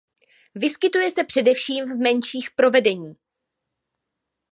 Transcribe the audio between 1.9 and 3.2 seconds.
menších provedení.